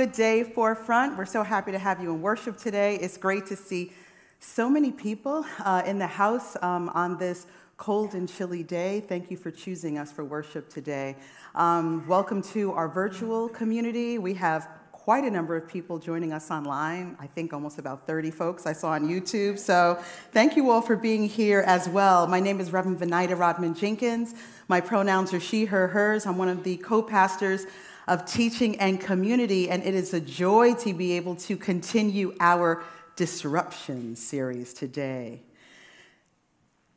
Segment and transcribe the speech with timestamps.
[0.00, 1.18] Good day, Forefront.
[1.18, 2.96] We're so happy to have you in worship today.
[3.02, 3.92] It's great to see
[4.38, 9.00] so many people uh, in the house um, on this cold and chilly day.
[9.00, 11.16] Thank you for choosing us for worship today.
[11.54, 14.16] Um, welcome to our virtual community.
[14.16, 14.70] We have
[15.10, 17.16] quite a number of people joining us online.
[17.18, 19.58] I think almost about 30 folks I saw on YouTube.
[19.58, 19.98] So,
[20.30, 22.28] thank you all for being here as well.
[22.28, 24.36] My name is Reverend Venida Rodman Jenkins.
[24.68, 26.26] My pronouns are she, her, hers.
[26.26, 27.66] I'm one of the co pastors
[28.06, 32.84] of teaching and community, and it is a joy to be able to continue our
[33.16, 35.42] disruption series today.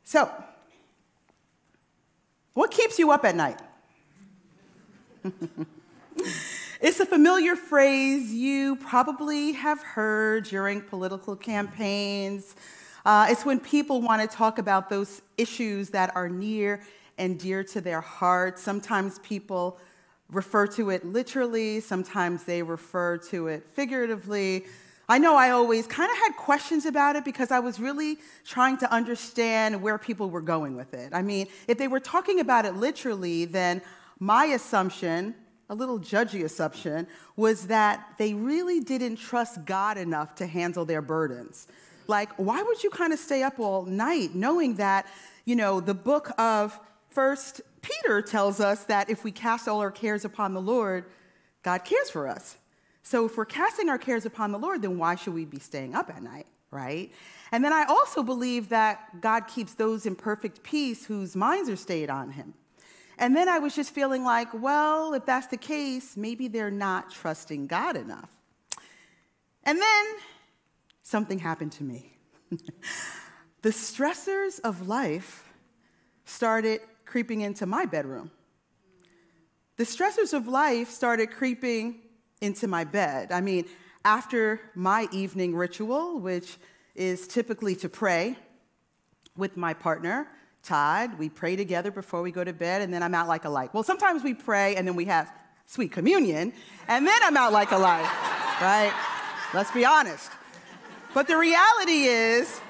[0.04, 0.30] So,
[2.52, 3.58] what keeps you up at night?
[6.84, 12.54] it's a familiar phrase you probably have heard during political campaigns.
[13.06, 16.82] Uh, it's when people want to talk about those issues that are near
[17.16, 18.58] and dear to their heart.
[18.58, 19.78] Sometimes people
[20.30, 24.66] refer to it literally, sometimes they refer to it figuratively.
[25.08, 28.76] I know I always kind of had questions about it because I was really trying
[28.78, 31.14] to understand where people were going with it.
[31.14, 33.80] I mean, if they were talking about it literally, then
[34.20, 35.34] my assumption,
[35.74, 41.02] a little judgy assumption, was that they really didn't trust God enough to handle their
[41.02, 41.66] burdens.
[42.06, 45.06] Like, why would you kind of stay up all night knowing that,
[45.44, 46.78] you know, the book of
[47.10, 51.06] First Peter tells us that if we cast all our cares upon the Lord,
[51.62, 52.56] God cares for us.
[53.02, 55.94] So if we're casting our cares upon the Lord, then why should we be staying
[55.94, 57.10] up at night, right?
[57.52, 61.76] And then I also believe that God keeps those in perfect peace whose minds are
[61.76, 62.54] stayed on Him.
[63.18, 67.10] And then I was just feeling like, well, if that's the case, maybe they're not
[67.10, 68.28] trusting God enough.
[69.64, 70.06] And then
[71.02, 72.12] something happened to me.
[73.62, 75.48] the stressors of life
[76.24, 78.30] started creeping into my bedroom.
[79.76, 82.00] The stressors of life started creeping
[82.40, 83.32] into my bed.
[83.32, 83.64] I mean,
[84.04, 86.56] after my evening ritual, which
[86.94, 88.36] is typically to pray
[89.36, 90.28] with my partner,
[90.64, 93.50] Todd, we pray together before we go to bed, and then I'm out like a
[93.50, 93.72] light.
[93.74, 95.30] Well, sometimes we pray and then we have
[95.66, 96.52] sweet communion,
[96.88, 98.02] and then I'm out like a light,
[98.60, 98.92] right?
[99.52, 100.30] Let's be honest.
[101.12, 102.60] But the reality is,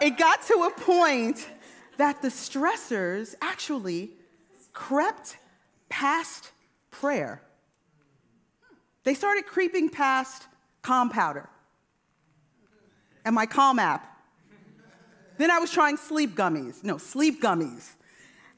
[0.00, 1.48] it got to a point
[1.96, 4.10] that the stressors actually
[4.72, 5.36] crept
[5.88, 6.50] past
[6.90, 7.42] prayer.
[9.04, 10.46] They started creeping past
[10.82, 11.48] Calm Powder
[13.24, 14.09] and my Calm app.
[15.40, 17.94] Then I was trying sleep gummies, no, sleep gummies.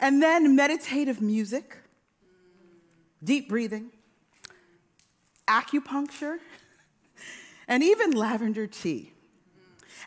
[0.00, 1.76] And then meditative music,
[3.22, 3.92] deep breathing,
[5.46, 6.38] acupuncture,
[7.68, 9.12] and even lavender tea.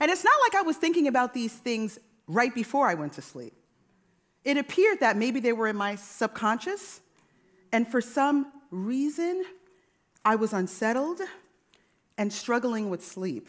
[0.02, 1.98] And it's not like I was thinking about these things
[2.28, 3.54] right before I went to sleep.
[4.44, 7.00] It appeared that maybe they were in my subconscious,
[7.72, 9.46] and for some reason,
[10.26, 11.22] I was unsettled
[12.18, 13.48] and struggling with sleep.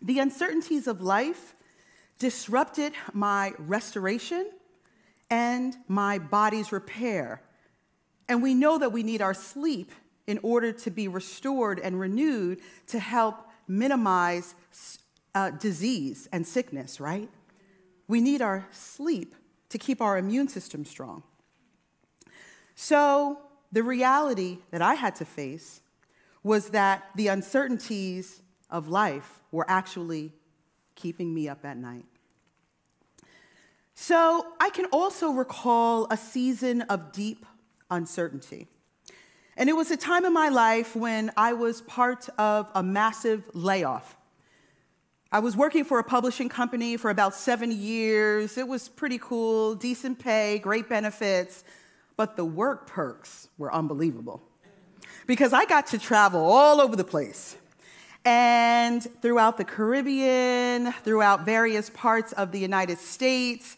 [0.00, 1.54] The uncertainties of life
[2.20, 4.48] disrupted my restoration
[5.30, 7.42] and my body's repair.
[8.28, 9.90] And we know that we need our sleep
[10.26, 14.54] in order to be restored and renewed to help minimize
[15.34, 17.28] uh, disease and sickness, right?
[18.06, 19.34] We need our sleep
[19.70, 21.22] to keep our immune system strong.
[22.74, 23.38] So,
[23.72, 25.80] the reality that I had to face
[26.42, 30.32] was that the uncertainties of life were actually
[31.00, 32.04] keeping me up at night.
[33.94, 37.44] So, I can also recall a season of deep
[37.90, 38.68] uncertainty.
[39.56, 43.44] And it was a time in my life when I was part of a massive
[43.52, 44.16] layoff
[45.32, 48.58] I was working for a publishing company for about seven years.
[48.58, 51.62] It was pretty cool, decent pay, great benefits,
[52.16, 54.42] but the work perks were unbelievable
[55.28, 57.56] because I got to travel all over the place
[58.24, 63.76] and throughout the Caribbean, throughout various parts of the United States.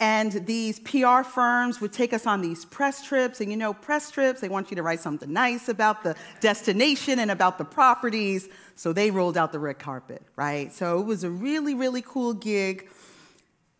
[0.00, 3.40] And these PR firms would take us on these press trips.
[3.40, 7.20] And you know, press trips, they want you to write something nice about the destination
[7.20, 8.48] and about the properties.
[8.74, 10.72] So they rolled out the red carpet, right?
[10.72, 12.88] So it was a really, really cool gig.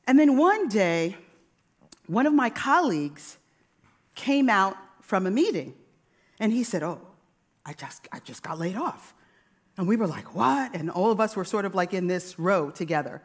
[0.07, 1.17] And then one day,
[2.07, 3.39] one of my colleagues
[4.15, 5.75] came out from a meeting
[6.39, 7.01] and he said, Oh,
[7.67, 9.15] I just, I just got laid off.
[9.77, 10.75] And we were like, What?
[10.75, 13.23] And all of us were sort of like in this row together.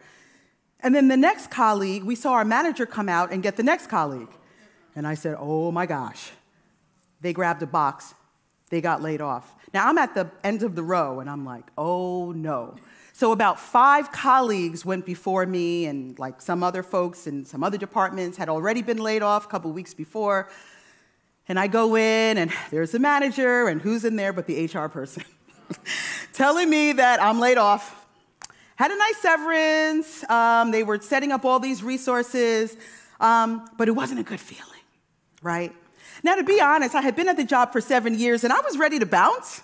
[0.81, 3.87] And then the next colleague, we saw our manager come out and get the next
[3.87, 4.31] colleague.
[4.95, 6.31] And I said, Oh my gosh.
[7.21, 8.13] They grabbed a box,
[8.69, 9.55] they got laid off.
[9.73, 12.75] Now I'm at the end of the row and I'm like, Oh no.
[13.19, 17.77] So about five colleagues went before me, and like some other folks in some other
[17.77, 20.47] departments had already been laid off a couple weeks before.
[21.49, 24.87] And I go in, and there's the manager, and who's in there but the HR
[24.87, 25.25] person,
[26.33, 27.95] telling me that I'm laid off.
[28.75, 30.29] Had a nice severance.
[30.29, 32.77] Um, they were setting up all these resources,
[33.19, 34.81] um, but it wasn't a good feeling,
[35.41, 35.75] right?
[36.23, 38.59] Now, to be honest, I had been at the job for seven years, and I
[38.61, 39.61] was ready to bounce,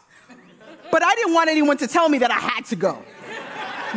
[0.91, 3.03] but I didn't want anyone to tell me that I had to go.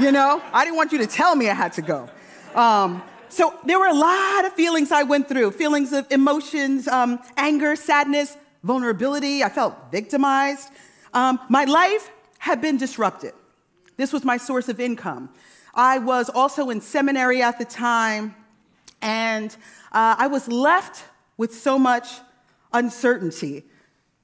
[0.01, 2.09] You know, I didn't want you to tell me I had to go.
[2.55, 7.21] Um, so there were a lot of feelings I went through feelings of emotions, um,
[7.37, 9.43] anger, sadness, vulnerability.
[9.43, 10.71] I felt victimized.
[11.15, 13.33] Um, my life had been disrupted.
[13.97, 15.31] This was my source of income.
[15.75, 18.35] I was also in seminary at the time,
[19.01, 19.51] and
[19.93, 21.05] uh, I was left
[21.37, 22.09] with so much
[22.73, 23.65] uncertainty.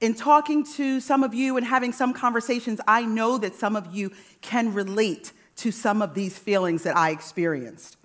[0.00, 3.94] In talking to some of you and having some conversations, I know that some of
[3.94, 4.10] you
[4.40, 7.96] can relate to some of these feelings that I experienced.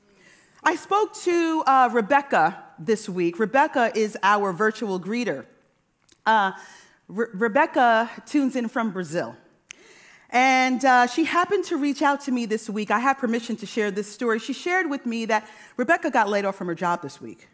[0.64, 3.40] I spoke to uh, Rebecca this week.
[3.40, 5.46] Rebecca is our virtual greeter.
[6.26, 6.52] Uh,
[7.10, 9.36] Re- Rebecca tunes in from Brazil.
[10.30, 12.92] And uh, she happened to reach out to me this week.
[12.92, 14.38] I have permission to share this story.
[14.38, 17.50] She shared with me that Rebecca got laid off from her job this week.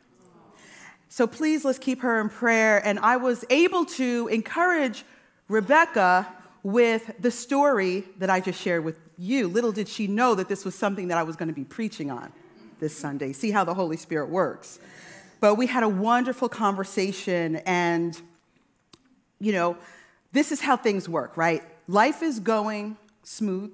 [1.07, 2.85] So please let's keep her in prayer.
[2.85, 5.05] And I was able to encourage
[5.47, 6.27] Rebecca
[6.63, 9.47] with the story that I just shared with you.
[9.47, 12.11] Little did she know that this was something that I was going to be preaching
[12.11, 12.33] on
[12.81, 13.31] this Sunday.
[13.31, 14.79] See how the Holy Spirit works.
[15.39, 18.19] But we had a wonderful conversation, and,
[19.39, 19.77] you know,
[20.31, 21.63] this is how things work, right?
[21.87, 23.71] Life is going smooth,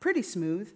[0.00, 0.72] pretty smooth,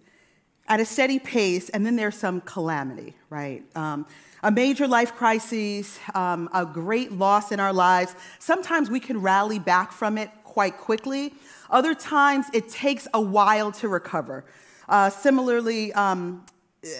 [0.67, 3.63] at a steady pace, and then there's some calamity, right?
[3.75, 4.05] Um,
[4.43, 8.15] a major life crisis, um, a great loss in our lives.
[8.37, 11.33] Sometimes we can rally back from it quite quickly.
[11.69, 14.45] Other times, it takes a while to recover.
[14.87, 16.45] Uh, similarly, um,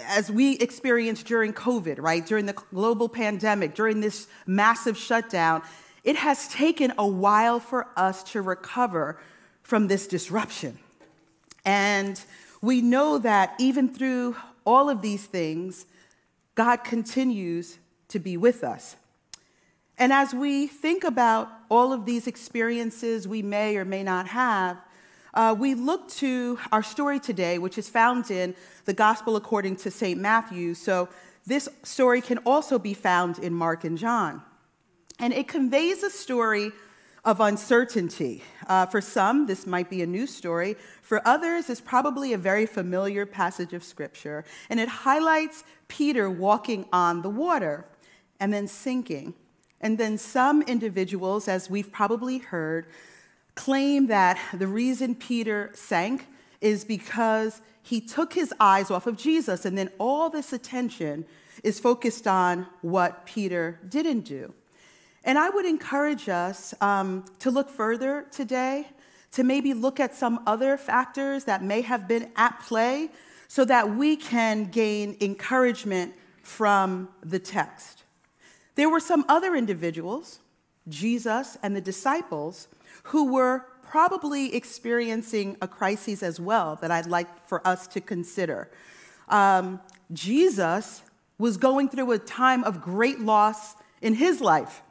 [0.08, 5.62] as we experienced during COVID, right, during the global pandemic, during this massive shutdown,
[6.04, 9.20] it has taken a while for us to recover
[9.64, 10.80] from this disruption.
[11.66, 12.22] And
[12.62, 14.36] we know that even through
[14.66, 15.86] all of these things,
[16.56, 17.78] God continues
[18.10, 18.96] to be with us.
[19.98, 24.78] And as we think about all of these experiences we may or may not have,
[25.34, 28.56] uh, we look to our story today, which is found in
[28.86, 30.20] the Gospel according to St.
[30.20, 30.74] Matthew.
[30.74, 31.10] So
[31.46, 34.42] this story can also be found in Mark and John.
[35.20, 36.72] And it conveys a story
[37.26, 38.44] of uncertainty.
[38.68, 40.78] Uh, for some, this might be a new story.
[41.02, 44.46] For others, it's probably a very familiar passage of Scripture.
[44.70, 47.86] And it highlights Peter walking on the water
[48.40, 49.34] and then sinking.
[49.82, 52.88] And then some individuals, as we've probably heard,
[53.56, 56.28] claim that the reason Peter sank
[56.62, 61.26] is because he took his eyes off of Jesus, and then all this attention
[61.64, 64.54] is focused on what Peter didn't do.
[65.24, 68.88] And I would encourage us um, to look further today,
[69.32, 73.10] to maybe look at some other factors that may have been at play
[73.48, 78.04] so that we can gain encouragement from the text.
[78.76, 80.40] There were some other individuals,
[80.88, 82.68] Jesus and the disciples,
[83.04, 88.70] who were probably experiencing a crisis as well that I'd like for us to consider.
[89.28, 89.82] Um,
[90.14, 91.02] Jesus
[91.40, 94.82] was going through a time of great loss in his life.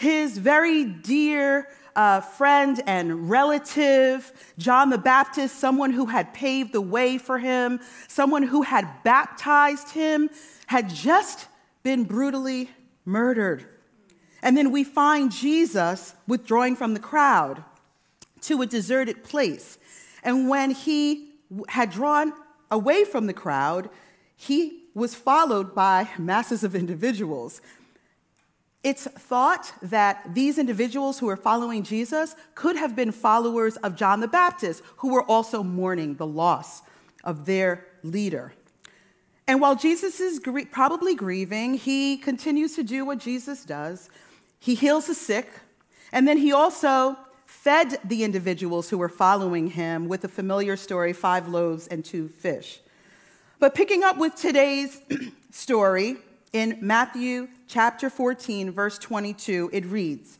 [0.00, 6.80] His very dear uh, friend and relative, John the Baptist, someone who had paved the
[6.80, 10.30] way for him, someone who had baptized him,
[10.68, 11.48] had just
[11.82, 12.70] been brutally
[13.04, 13.66] murdered.
[14.40, 17.62] And then we find Jesus withdrawing from the crowd
[18.40, 19.76] to a deserted place.
[20.24, 21.34] And when he
[21.68, 22.32] had drawn
[22.70, 23.90] away from the crowd,
[24.34, 27.60] he was followed by masses of individuals.
[28.82, 34.20] It's thought that these individuals who were following Jesus could have been followers of John
[34.20, 36.82] the Baptist, who were also mourning the loss
[37.22, 38.54] of their leader.
[39.46, 44.08] And while Jesus is gr- probably grieving, he continues to do what Jesus does.
[44.58, 45.50] He heals the sick,
[46.12, 51.12] and then he also fed the individuals who were following him with the familiar story
[51.12, 52.80] five loaves and two fish.
[53.58, 55.02] But picking up with today's
[55.50, 56.16] story
[56.52, 60.38] in Matthew chapter 14, verse 22, it reads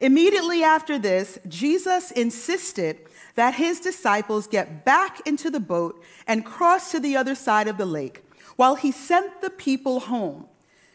[0.00, 2.98] Immediately after this, Jesus insisted
[3.34, 7.78] that his disciples get back into the boat and cross to the other side of
[7.78, 8.22] the lake
[8.56, 10.46] while he sent the people home.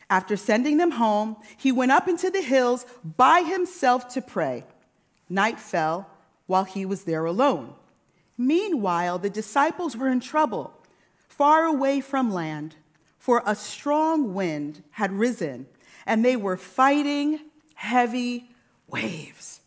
[0.09, 4.63] After sending them home, he went up into the hills by himself to pray.
[5.29, 6.09] Night fell
[6.45, 7.73] while he was there alone.
[8.37, 10.73] Meanwhile, the disciples were in trouble,
[11.27, 12.75] far away from land,
[13.23, 15.65] for a strong wind had risen,
[16.05, 17.39] and they were fighting
[17.73, 18.49] heavy
[18.89, 19.61] waves.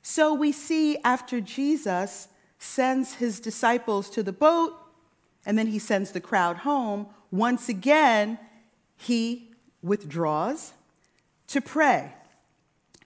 [0.00, 2.28] So we see after Jesus
[2.60, 4.72] sends his disciples to the boat,
[5.44, 8.38] and then he sends the crowd home, once again,
[8.96, 9.50] he
[9.82, 10.74] withdraws
[11.48, 12.14] to pray.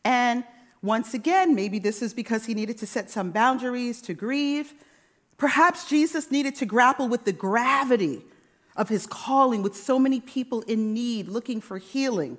[0.05, 0.45] And
[0.83, 4.75] once again, maybe this is because he needed to set some boundaries to grieve.
[5.39, 8.25] Perhaps Jesus needed to grapple with the gravity
[8.77, 12.39] of his calling with so many people in need looking for healing.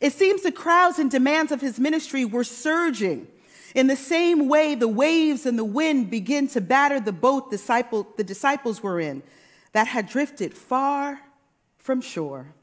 [0.00, 3.28] It seems the crowds and demands of his ministry were surging.
[3.74, 8.08] In the same way, the waves and the wind begin to batter the boat disciple,
[8.16, 9.22] the disciples were in
[9.72, 11.20] that had drifted far
[11.78, 12.54] from shore.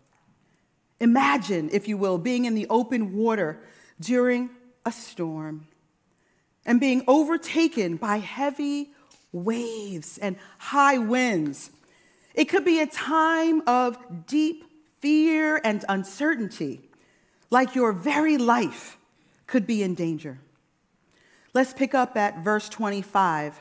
[1.00, 3.60] Imagine, if you will, being in the open water
[4.00, 4.50] during
[4.86, 5.68] a storm
[6.66, 8.92] and being overtaken by heavy
[9.32, 11.72] waves and high winds.
[12.38, 14.64] It could be a time of deep
[15.00, 16.82] fear and uncertainty,
[17.50, 19.00] like your very life
[19.48, 20.38] could be in danger.
[21.56, 23.60] Let's pick up at verse 25.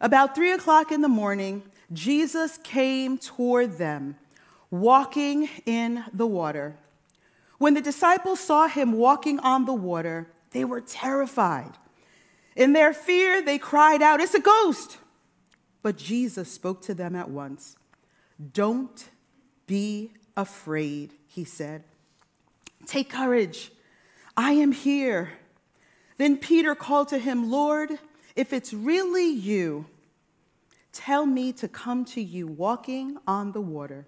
[0.00, 4.16] About three o'clock in the morning, Jesus came toward them
[4.70, 6.78] walking in the water.
[7.58, 11.72] When the disciples saw him walking on the water, they were terrified.
[12.56, 14.96] In their fear, they cried out, It's a ghost!
[15.82, 17.76] But Jesus spoke to them at once.
[18.52, 19.08] Don't
[19.66, 21.84] be afraid, he said.
[22.86, 23.70] Take courage.
[24.36, 25.32] I am here.
[26.16, 27.98] Then Peter called to him, Lord,
[28.36, 29.86] if it's really you,
[30.92, 34.06] tell me to come to you walking on the water.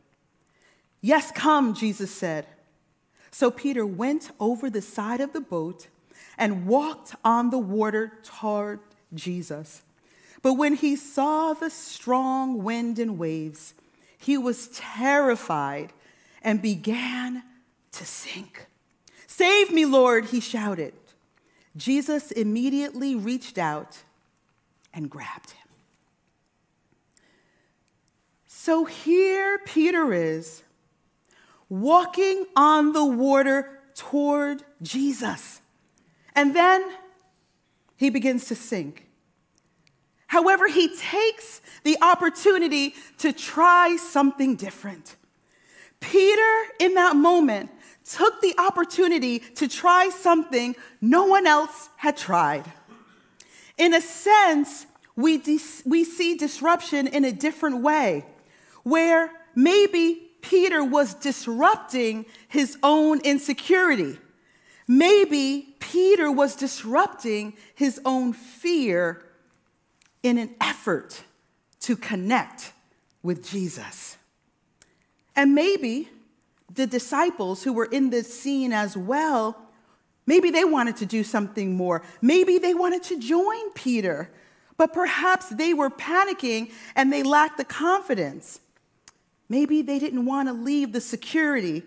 [1.00, 2.46] Yes, come, Jesus said.
[3.30, 5.88] So Peter went over the side of the boat
[6.38, 8.80] and walked on the water toward
[9.14, 9.82] Jesus.
[10.42, 13.74] But when he saw the strong wind and waves,
[14.26, 15.92] he was terrified
[16.42, 17.44] and began
[17.92, 18.66] to sink.
[19.28, 20.94] Save me, Lord, he shouted.
[21.76, 23.98] Jesus immediately reached out
[24.92, 25.68] and grabbed him.
[28.48, 30.64] So here Peter is
[31.68, 35.60] walking on the water toward Jesus.
[36.34, 36.84] And then
[37.96, 39.05] he begins to sink.
[40.26, 45.16] However, he takes the opportunity to try something different.
[46.00, 47.70] Peter, in that moment,
[48.04, 52.64] took the opportunity to try something no one else had tried.
[53.78, 55.42] In a sense, we,
[55.84, 58.24] we see disruption in a different way,
[58.82, 64.18] where maybe Peter was disrupting his own insecurity.
[64.86, 69.25] Maybe Peter was disrupting his own fear
[70.26, 71.22] in an effort
[71.80, 72.72] to connect
[73.22, 74.16] with Jesus.
[75.36, 76.08] And maybe
[76.74, 79.56] the disciples who were in this scene as well,
[80.26, 82.02] maybe they wanted to do something more.
[82.20, 84.30] Maybe they wanted to join Peter,
[84.76, 88.60] but perhaps they were panicking and they lacked the confidence.
[89.48, 91.84] Maybe they didn't want to leave the security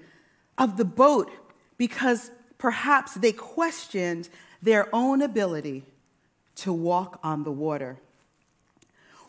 [0.58, 1.29] of the boat
[1.77, 4.29] because perhaps they questioned
[4.62, 5.84] their own ability
[6.55, 7.98] to walk on the water.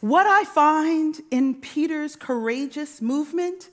[0.01, 3.69] What I find in Peter's courageous movement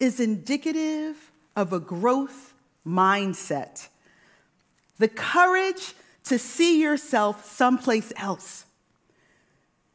[0.00, 2.54] is indicative of a growth
[2.86, 3.88] mindset.
[4.98, 5.94] The courage
[6.24, 8.64] to see yourself someplace else.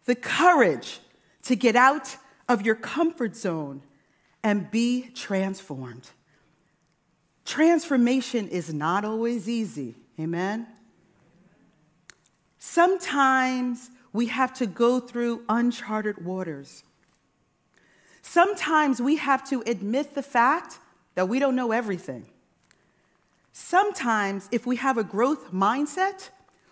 [0.06, 1.00] The courage
[1.44, 3.82] to get out of your comfort zone
[4.44, 6.10] and be transformed.
[7.46, 9.96] Transformation is not always easy.
[10.20, 10.68] Amen?
[12.60, 16.84] Sometimes we have to go through uncharted waters.
[18.22, 20.78] Sometimes we have to admit the fact
[21.16, 22.28] that we don't know everything.
[23.52, 26.30] Sometimes, if we have a growth mindset,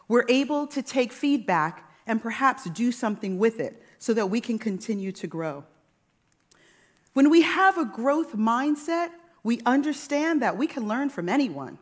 [0.08, 4.58] we're able to take feedback and perhaps do something with it so that we can
[4.58, 5.64] continue to grow.
[7.14, 9.10] When we have a growth mindset,
[9.44, 11.78] we understand that we can learn from anyone.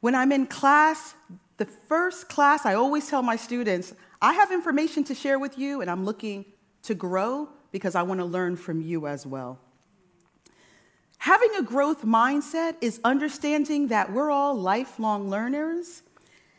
[0.00, 1.14] When I'm in class,
[1.56, 5.80] the first class, I always tell my students, I have information to share with you,
[5.80, 6.44] and I'm looking
[6.82, 9.58] to grow because I want to learn from you as well.
[11.18, 16.02] Having a growth mindset is understanding that we're all lifelong learners,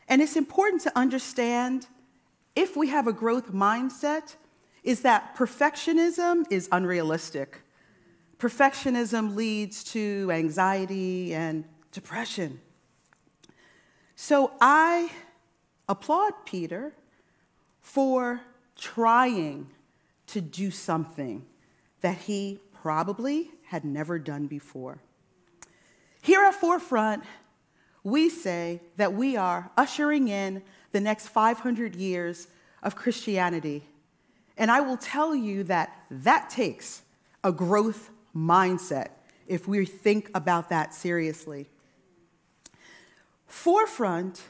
[0.08, 1.88] and it's important to understand
[2.56, 4.36] if we have a growth mindset
[4.84, 7.62] is that perfectionism is unrealistic.
[8.38, 12.60] Perfectionism leads to anxiety and depression.
[14.16, 15.12] So I
[15.88, 16.94] applaud Peter
[17.86, 18.42] for
[18.76, 19.68] trying
[20.26, 21.46] to do something
[22.02, 24.98] that he probably had never done before.
[26.20, 27.24] Here at Forefront,
[28.04, 30.64] we say that we are ushering in
[30.94, 32.48] the next 500 years
[32.82, 33.84] of Christianity.
[34.58, 37.04] And I will tell you that that takes
[37.44, 39.10] a growth mindset
[39.46, 41.68] if we think about that seriously.
[43.46, 44.42] Forefront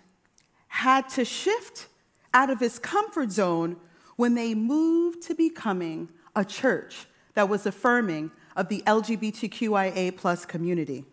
[0.70, 1.88] had to shift
[2.36, 3.78] out of his comfort zone
[4.18, 11.06] when they moved to becoming a church that was affirming of the LGBTQIA plus community.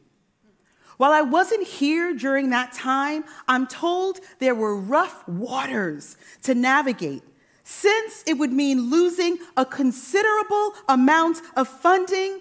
[0.98, 7.22] While I wasn't here during that time, I'm told there were rough waters to navigate,
[7.64, 12.40] since it would mean losing a considerable amount of funding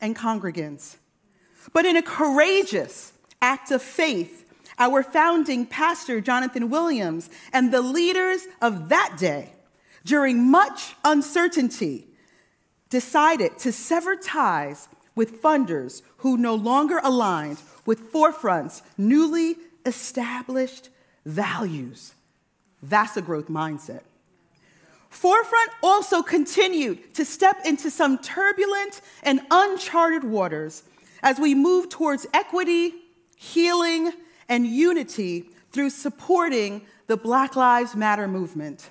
[0.00, 0.96] and congregants.
[1.72, 4.41] But in a courageous act of faith,
[4.78, 9.52] our founding pastor, Jonathan Williams, and the leaders of that day,
[10.04, 12.06] during much uncertainty,
[12.88, 20.88] decided to sever ties with funders who no longer aligned with Forefront's newly established
[21.24, 22.12] values.
[22.82, 24.02] That's a growth mindset.
[25.10, 30.84] Forefront also continued to step into some turbulent and uncharted waters
[31.22, 32.94] as we move towards equity,
[33.36, 34.12] healing,
[34.48, 38.90] and unity through supporting the Black Lives Matter movement.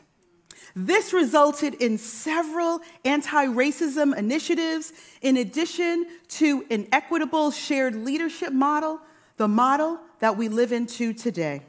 [0.75, 9.01] This resulted in several anti racism initiatives, in addition to an equitable shared leadership model,
[9.37, 11.61] the model that we live into today.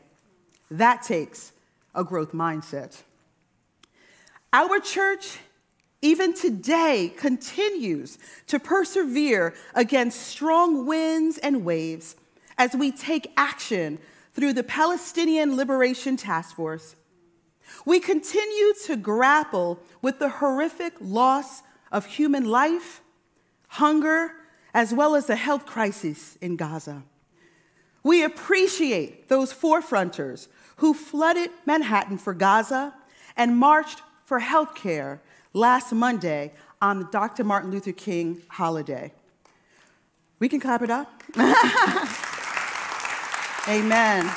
[0.71, 1.53] That takes
[1.95, 3.03] a growth mindset.
[4.53, 5.39] Our church,
[6.01, 8.19] even today, continues
[8.49, 12.17] to persevere against strong winds and waves
[12.59, 13.99] as we take action
[14.33, 16.97] through the Palestinian Liberation Task Force
[17.85, 23.03] we continue to grapple with the horrific loss of human life,
[23.69, 24.33] hunger,
[24.75, 27.03] as well as the health crisis in Gaza.
[28.03, 32.95] We appreciate those forefronters who flooded Manhattan for Gaza
[33.37, 35.21] and marched for health care
[35.53, 37.45] last Monday on the Dr.
[37.45, 39.13] Martin Luther King holiday.
[40.41, 41.23] We can clap it up.
[43.69, 44.29] Amen.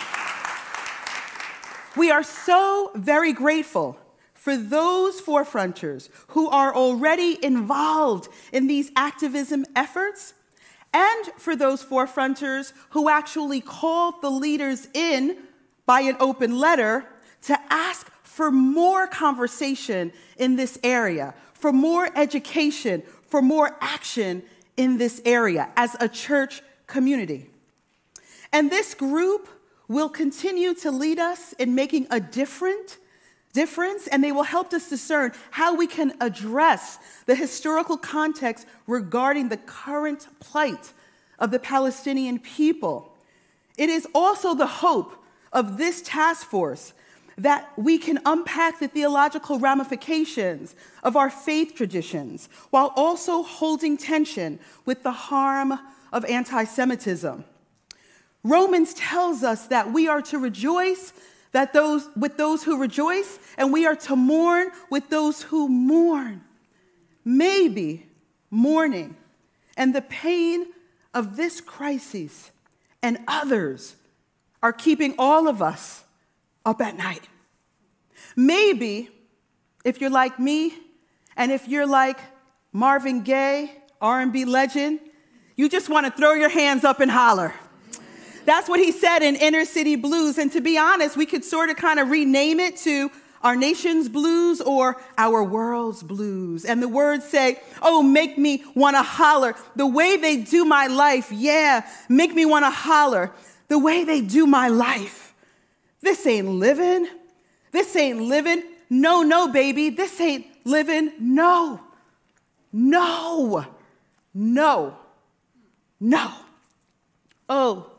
[1.97, 3.97] We are so very grateful
[4.33, 10.35] for those forefronters who are already involved in these activism efforts
[10.93, 15.37] and for those forefronters who actually called the leaders in
[15.87, 17.05] by an open letter
[17.43, 24.43] to ask for more conversation in this area, for more education, for more action
[24.77, 27.49] in this area as a church community.
[28.55, 29.49] And this group
[29.89, 32.99] will continue to lead us in making a different
[33.51, 39.49] difference and they will help us discern how we can address the historical context regarding
[39.49, 40.93] the current plight
[41.37, 43.17] of the Palestinian people.
[43.77, 46.93] It is also the hope of this task force
[47.37, 54.59] that we can unpack the theological ramifications of our faith traditions while also holding tension
[54.85, 55.77] with the harm
[56.13, 57.43] of anti Semitism.
[58.45, 61.13] Romans tells us that we are to rejoice
[61.51, 66.43] that those with those who rejoice and we are to mourn with those who mourn.
[67.23, 68.05] Maybe
[68.51, 69.15] mourning
[69.75, 70.67] and the pain
[71.11, 72.51] of this crisis
[73.01, 73.95] and others
[74.61, 76.03] are keeping all of us
[76.63, 77.27] up at night.
[78.35, 79.09] Maybe
[79.83, 80.71] if you're like me
[81.35, 82.19] and if you're like
[82.71, 84.99] Marvin Gaye, R&B legend,
[85.55, 87.55] you just want to throw your hands up and holler.
[88.45, 90.37] That's what he said in Inner City Blues.
[90.37, 94.09] And to be honest, we could sort of kind of rename it to our nation's
[94.09, 96.65] blues or our world's blues.
[96.65, 99.55] And the words say, Oh, make me want to holler.
[99.75, 103.31] The way they do my life, yeah, make me want to holler.
[103.67, 105.33] The way they do my life.
[106.01, 107.07] This ain't living.
[107.71, 108.63] This ain't living.
[108.89, 109.89] No, no, baby.
[109.89, 111.11] This ain't living.
[111.19, 111.81] No.
[112.71, 113.65] No.
[114.33, 114.97] No.
[115.99, 116.31] No.
[117.47, 117.91] Oh,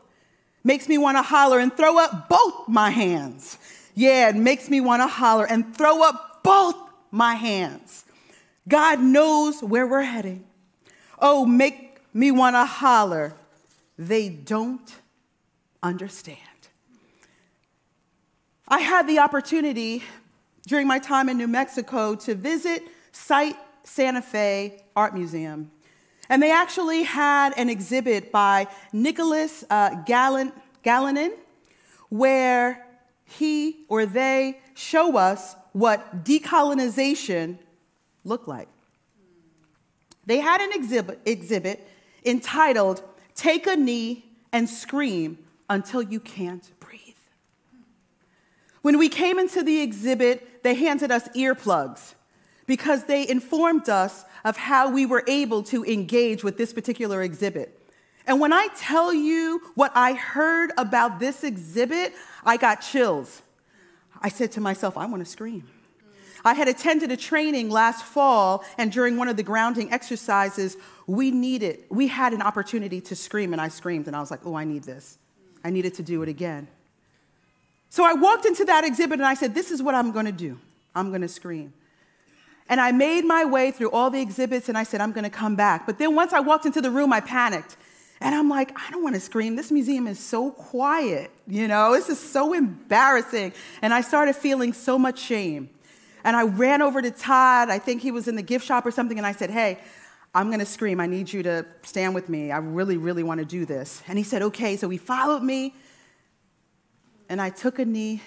[0.67, 3.57] makes me want to holler and throw up both my hands.
[3.95, 6.75] Yeah, it makes me want to holler and throw up both
[7.09, 8.05] my hands.
[8.67, 10.45] God knows where we're heading.
[11.19, 13.33] Oh, make me want to holler.
[13.97, 14.93] They don't
[15.81, 16.37] understand.
[18.67, 20.03] I had the opportunity
[20.67, 25.71] during my time in New Mexico to visit Site Santa Fe Art Museum.
[26.29, 30.03] And they actually had an exhibit by Nicholas uh,
[32.09, 32.85] where
[33.25, 37.57] he or they show us what decolonization
[38.23, 38.67] looked like.
[40.25, 41.87] They had an exhibit, exhibit
[42.25, 43.01] entitled
[43.35, 45.37] Take a Knee and Scream
[45.69, 47.15] Until You Can't Breathe.
[48.81, 52.15] When we came into the exhibit, they handed us earplugs
[52.67, 57.73] because they informed us of how we were able to engage with this particular exhibit.
[58.27, 62.13] And when I tell you what I heard about this exhibit,
[62.45, 63.41] I got chills.
[64.21, 65.67] I said to myself, I want to scream.
[66.45, 70.77] I had attended a training last fall, and during one of the grounding exercises,
[71.07, 74.45] we needed, we had an opportunity to scream, and I screamed, and I was like,
[74.45, 75.17] oh, I need this.
[75.63, 76.67] I needed to do it again.
[77.89, 80.31] So I walked into that exhibit and I said, This is what I'm going to
[80.31, 80.59] do.
[80.93, 81.73] I'm going to scream.
[82.69, 85.55] And I made my way through all the exhibits and I said, I'm to come
[85.55, 85.85] back.
[85.85, 87.77] But then once I walked into the room, I panicked.
[88.19, 89.55] And I'm like, I don't want to scream.
[89.55, 91.31] This museum is so quiet.
[91.47, 93.53] You know, this is so embarrassing.
[93.81, 95.69] And I started feeling so much shame.
[96.23, 97.69] And I ran over to Todd.
[97.69, 99.17] I think he was in the gift shop or something.
[99.17, 99.79] And I said, Hey,
[100.33, 100.99] I'm to scream.
[100.99, 102.51] I need you to stand with me.
[102.51, 104.01] I really, really want to do this.
[104.07, 104.75] And he said, Okay.
[104.77, 105.75] So he followed me
[107.29, 108.21] and I took a knee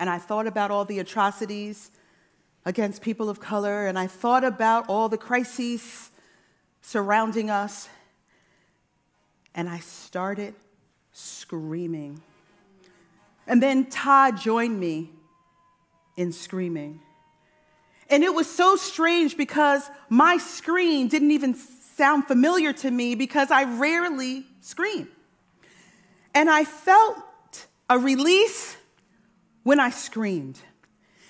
[0.00, 1.90] and I thought about all the atrocities
[2.64, 6.10] against people of color, and I thought about all the crises
[6.80, 7.88] surrounding us,
[9.54, 10.54] and I started
[11.12, 12.22] screaming.
[13.46, 15.10] And then Todd joined me
[16.16, 17.00] in screaming.
[18.10, 23.50] And it was so strange because my scream didn't even sound familiar to me because
[23.50, 25.08] I rarely scream.
[26.34, 27.16] And I felt
[27.88, 28.76] a release
[29.62, 30.58] when I screamed.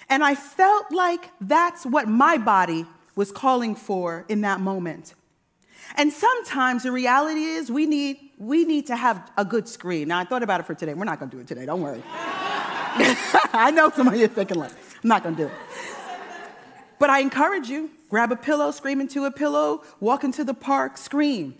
[0.09, 2.87] And I felt like that's what my body
[3.17, 5.14] was calling for in that moment.
[5.97, 10.09] And sometimes the reality is we need, we need to have a good scream.
[10.09, 10.95] Now, I thought about it for today.
[10.95, 11.67] We're not going to do it today.
[11.67, 12.03] Don't worry.
[13.53, 15.55] I know some of you are thinking, like, I'm not going to do it.
[16.99, 20.97] But I encourage you grab a pillow, scream into a pillow, walk into the park,
[20.97, 21.55] scream.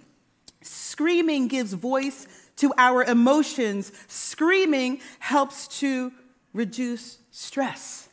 [0.63, 2.27] Screaming gives voice
[2.57, 3.93] to our emotions.
[4.07, 6.13] Screaming helps to
[6.53, 8.09] reduce stress.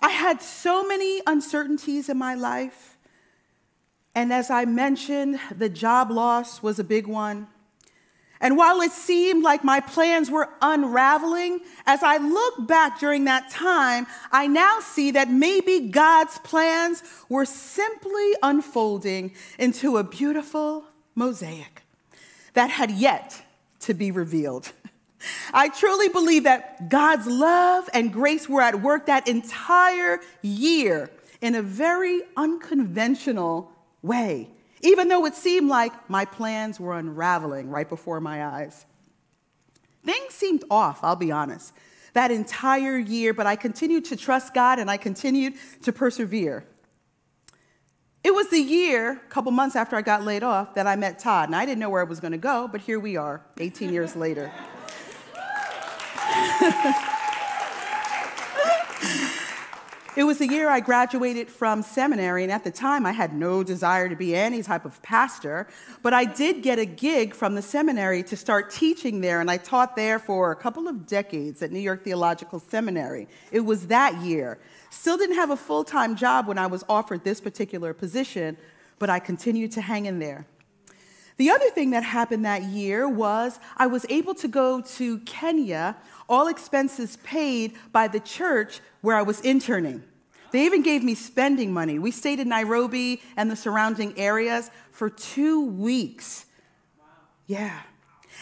[0.00, 2.96] I had so many uncertainties in my life.
[4.14, 7.48] And as I mentioned, the job loss was a big one.
[8.40, 13.50] And while it seemed like my plans were unraveling, as I look back during that
[13.50, 20.84] time, I now see that maybe God's plans were simply unfolding into a beautiful
[21.14, 21.82] mosaic
[22.54, 23.42] that had yet
[23.80, 24.72] to be revealed.
[25.52, 31.54] I truly believe that God's love and grace were at work that entire year in
[31.54, 34.48] a very unconventional way,
[34.82, 38.86] even though it seemed like my plans were unraveling right before my eyes.
[40.04, 41.72] Things seemed off, I'll be honest,
[42.14, 46.64] that entire year, but I continued to trust God and I continued to persevere.
[48.22, 51.18] It was the year, a couple months after I got laid off, that I met
[51.18, 51.48] Todd.
[51.48, 53.92] And I didn't know where I was going to go, but here we are, 18
[53.92, 54.52] years later.
[60.16, 63.62] it was the year I graduated from seminary, and at the time I had no
[63.62, 65.68] desire to be any type of pastor,
[66.02, 69.56] but I did get a gig from the seminary to start teaching there, and I
[69.56, 73.26] taught there for a couple of decades at New York Theological Seminary.
[73.52, 74.58] It was that year.
[74.90, 78.58] Still didn't have a full time job when I was offered this particular position,
[78.98, 80.44] but I continued to hang in there.
[81.40, 85.96] The other thing that happened that year was I was able to go to Kenya,
[86.28, 90.02] all expenses paid by the church where I was interning.
[90.52, 91.98] They even gave me spending money.
[91.98, 96.44] We stayed in Nairobi and the surrounding areas for two weeks.
[97.46, 97.80] Yeah.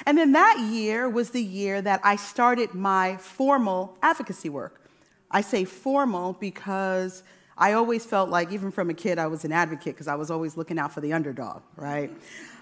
[0.04, 4.90] And then that year was the year that I started my formal advocacy work.
[5.30, 7.22] I say formal because
[7.56, 10.32] I always felt like, even from a kid, I was an advocate because I was
[10.32, 12.10] always looking out for the underdog, right?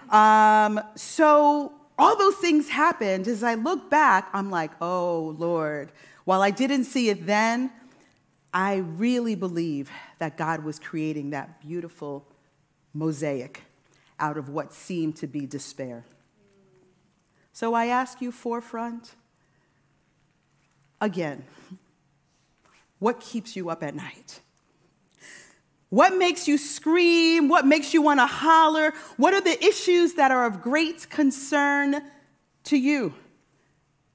[0.09, 3.27] Um, so all those things happened.
[3.27, 5.91] As I look back, I'm like, oh, Lord.
[6.25, 7.71] While I didn't see it then,
[8.53, 9.89] I really believe
[10.19, 12.25] that God was creating that beautiful
[12.93, 13.63] mosaic
[14.19, 16.05] out of what seemed to be despair.
[17.53, 19.15] So I ask you, forefront,
[21.01, 21.45] again,
[22.99, 24.41] what keeps you up at night?
[25.89, 27.47] What makes you scream?
[27.47, 28.93] What makes you want to holler?
[29.15, 32.01] What are the issues that are of great concern
[32.65, 33.13] to you?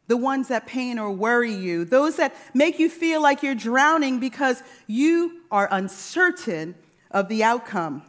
[0.09, 4.21] The ones that pain or worry you, those that make you feel like you're drowning
[4.21, 6.75] because you are uncertain
[7.11, 8.03] of the outcome.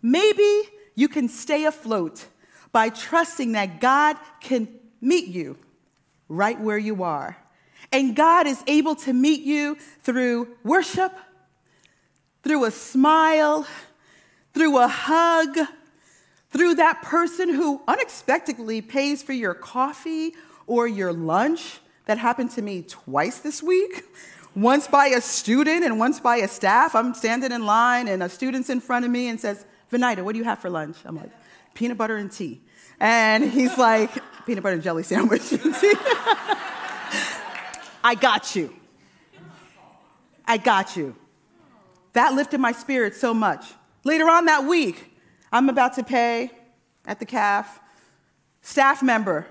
[0.00, 0.62] Maybe
[0.94, 2.26] you can stay afloat
[2.72, 4.68] by trusting that God can
[5.00, 5.58] meet you
[6.28, 7.36] right where you are.
[7.92, 11.12] And God is able to meet you through worship,
[12.46, 13.66] through a smile,
[14.54, 15.58] through a hug,
[16.50, 20.32] through that person who unexpectedly pays for your coffee
[20.68, 21.80] or your lunch.
[22.04, 24.04] That happened to me twice this week.
[24.54, 26.94] Once by a student and once by a staff.
[26.94, 30.34] I'm standing in line and a student's in front of me and says, Venida, what
[30.34, 30.98] do you have for lunch?
[31.04, 31.32] I'm like,
[31.74, 32.60] peanut butter and tea.
[33.00, 34.12] And he's like,
[34.46, 35.42] peanut butter and jelly sandwich.
[38.04, 38.72] I got you.
[40.46, 41.16] I got you.
[42.16, 43.74] That lifted my spirit so much.
[44.02, 45.14] Later on that week,
[45.52, 46.50] I'm about to pay
[47.04, 47.78] at the calf.
[48.62, 49.46] Staff member,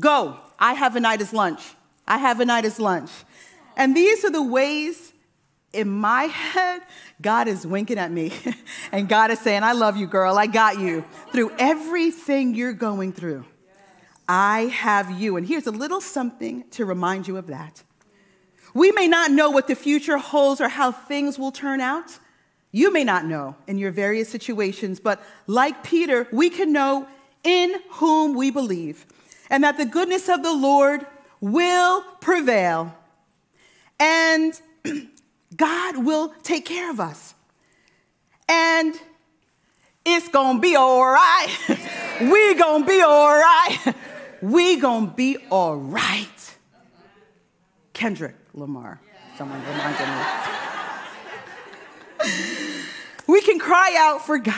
[0.00, 0.38] go.
[0.58, 1.74] I have a night as lunch.
[2.08, 3.10] I have a night as lunch.
[3.76, 5.12] And these are the ways
[5.74, 6.22] in my
[6.54, 6.80] head,
[7.20, 8.32] God is winking at me.
[8.92, 10.38] and God is saying, I love you, girl.
[10.38, 11.04] I got you.
[11.32, 13.44] Through everything you're going through,
[14.26, 15.36] I have you.
[15.36, 17.82] And here's a little something to remind you of that.
[18.76, 22.18] We may not know what the future holds or how things will turn out.
[22.72, 27.08] You may not know in your various situations, but like Peter, we can know
[27.42, 29.06] in whom we believe,
[29.48, 31.06] and that the goodness of the Lord
[31.40, 32.94] will prevail.
[33.98, 34.60] And
[35.56, 37.34] God will take care of us.
[38.46, 38.94] And
[40.04, 41.48] it's gonna be all right.
[42.20, 43.94] we gonna be all right.
[44.42, 46.56] we gonna be all right.
[47.94, 48.98] Kendrick Lamar.
[49.36, 50.24] Someone reminded me.
[53.26, 54.56] we can cry out for God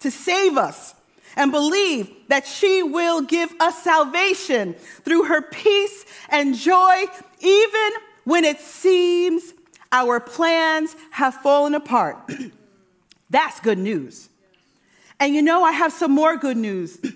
[0.00, 0.94] to save us
[1.36, 7.04] and believe that she will give us salvation through her peace and joy,
[7.40, 7.90] even
[8.24, 9.54] when it seems
[9.90, 12.30] our plans have fallen apart.
[13.30, 14.28] That's good news.
[15.18, 16.98] And you know, I have some more good news.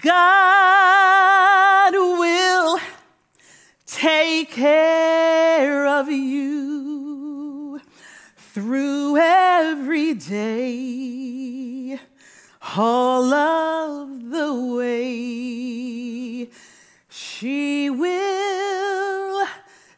[0.00, 2.78] God will
[3.92, 7.78] take care of you
[8.36, 11.98] through every day,
[12.76, 16.48] all of the way.
[17.10, 19.46] She will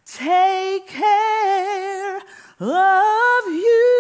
[0.05, 2.17] take care
[2.61, 3.94] of you.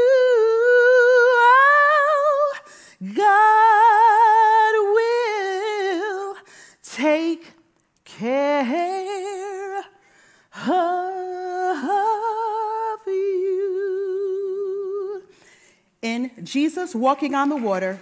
[16.44, 18.00] Jesus Walking on the Water,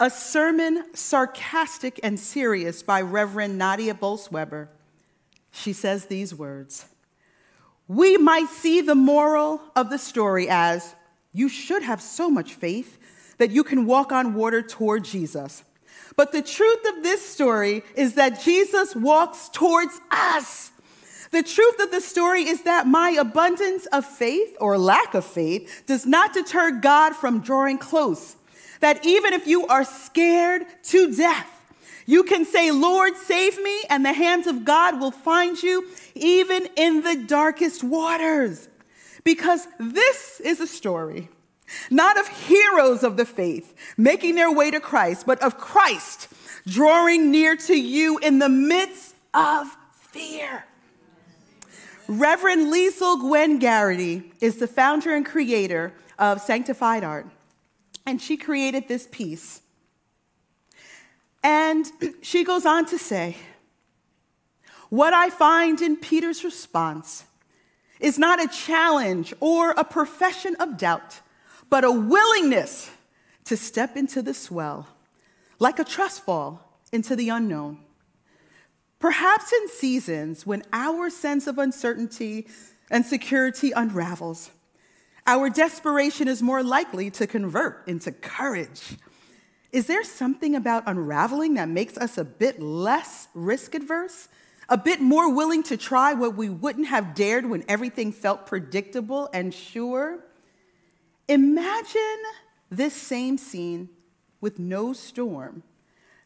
[0.00, 4.68] a sermon sarcastic and serious by Reverend Nadia Bolz-Weber
[5.54, 6.86] she says these words
[7.86, 10.94] We might see the moral of the story as
[11.32, 12.98] you should have so much faith
[13.38, 15.64] that you can walk on water toward Jesus.
[16.16, 20.70] But the truth of this story is that Jesus walks towards us.
[21.34, 25.82] The truth of the story is that my abundance of faith or lack of faith
[25.84, 28.36] does not deter God from drawing close.
[28.78, 31.50] That even if you are scared to death,
[32.06, 36.68] you can say, Lord, save me, and the hands of God will find you even
[36.76, 38.68] in the darkest waters.
[39.24, 41.30] Because this is a story
[41.90, 46.28] not of heroes of the faith making their way to Christ, but of Christ
[46.64, 49.76] drawing near to you in the midst of
[50.12, 50.64] fear.
[52.06, 57.26] Reverend Lisle Gwynn Garrity is the founder and creator of Sanctified Art,
[58.04, 59.62] and she created this piece
[61.44, 61.86] and
[62.22, 63.36] she goes on to say,
[64.88, 67.24] What I find in Peter's response
[68.00, 71.20] is not a challenge or a profession of doubt,
[71.70, 72.90] but a willingness
[73.44, 74.88] to step into the swell,
[75.58, 77.78] like a trust fall into the unknown.
[79.04, 82.46] Perhaps in seasons when our sense of uncertainty
[82.90, 84.50] and security unravels,
[85.26, 88.96] our desperation is more likely to convert into courage
[89.72, 94.28] is there something about unraveling that makes us a bit less risk adverse?
[94.70, 99.28] A bit more willing to try what we wouldn't have dared when everything felt predictable
[99.34, 100.20] and sure?
[101.28, 102.22] Imagine
[102.70, 103.90] this same scene
[104.40, 105.62] with no storm,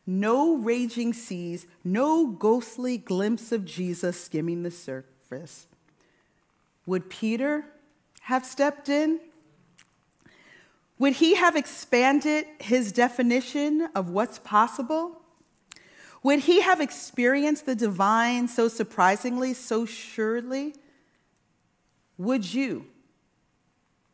[0.09, 5.67] no raging seas, no ghostly glimpse of Jesus skimming the surface.
[6.87, 7.67] Would Peter
[8.23, 9.21] have stepped in?
[10.99, 15.21] Would he have expanded his definition of what's possible?
[16.23, 20.75] Would he have experienced the divine so surprisingly, so surely?
[22.17, 22.87] Would you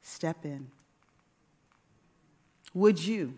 [0.02, 0.72] step in?
[2.74, 3.35] Would you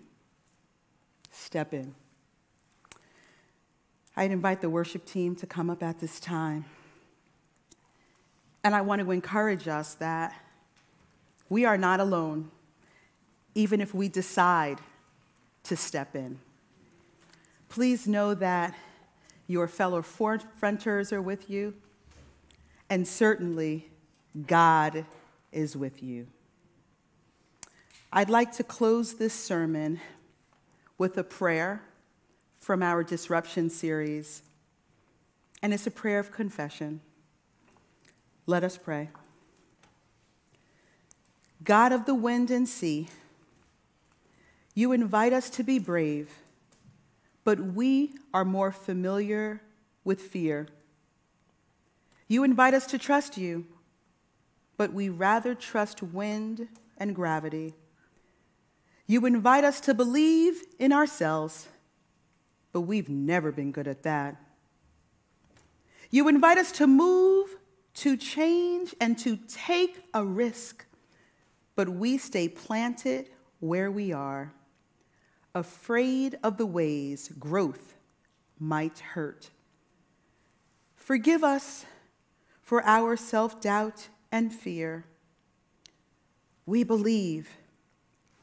[1.31, 1.95] step in?
[4.17, 6.65] I'd invite the worship team to come up at this time.
[8.65, 10.35] And I want to encourage us that
[11.49, 12.51] we are not alone,
[13.55, 14.79] even if we decide
[15.65, 16.39] to step in.
[17.69, 18.75] Please know that
[19.47, 21.75] your fellow fronters are with you,
[22.89, 23.91] and certainly
[24.47, 25.05] God
[25.53, 26.27] is with you.
[28.13, 30.01] I'd like to close this sermon
[30.97, 31.83] with a prayer
[32.67, 34.43] from our Disruption series,
[35.63, 37.01] and it's a prayer of confession.
[38.45, 39.09] Let us pray.
[41.63, 43.07] God of the wind and sea,
[44.75, 46.29] you invite us to be brave,
[47.45, 49.63] but we are more familiar
[50.03, 50.67] with fear.
[52.27, 53.65] You invite us to trust you,
[54.77, 56.67] but we rather trust wind
[56.99, 57.75] and gravity.
[59.07, 61.69] You invite us to believe in ourselves,
[62.77, 64.37] but we've never been good at that.
[66.11, 67.57] You invite us to move,
[67.95, 70.85] to change, and to take a risk,
[71.75, 74.53] but we stay planted where we are,
[75.55, 77.95] afraid of the ways growth
[78.59, 79.49] might hurt.
[80.97, 81.87] Forgive us
[82.61, 85.07] for our self doubt and fear.
[86.67, 87.49] We believe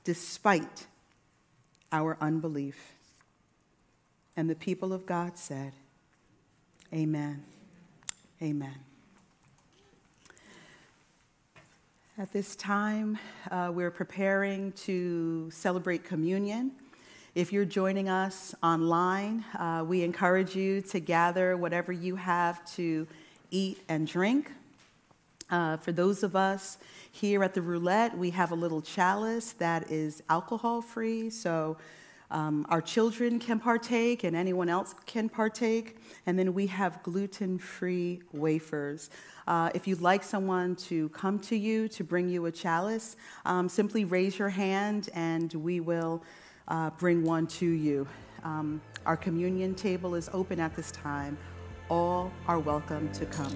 [0.03, 0.87] despite
[1.91, 2.92] our unbelief.
[4.35, 5.73] And the people of God said,
[6.93, 7.43] Amen.
[8.41, 8.75] Amen.
[12.17, 13.17] At this time,
[13.49, 16.71] uh, we're preparing to celebrate communion.
[17.33, 23.07] If you're joining us online, uh, we encourage you to gather whatever you have to
[23.49, 24.51] eat and drink.
[25.49, 26.77] Uh, for those of us
[27.11, 31.77] here at the roulette, we have a little chalice that is alcohol free, so
[32.33, 35.97] um, our children can partake and anyone else can partake.
[36.25, 39.11] And then we have gluten free wafers.
[39.47, 43.15] Uh, if you'd like someone to come to you to bring you a chalice,
[43.45, 46.23] um, simply raise your hand and we will
[46.67, 48.07] uh, bring one to you.
[48.43, 51.37] Um, our communion table is open at this time.
[51.89, 53.55] All are welcome to come.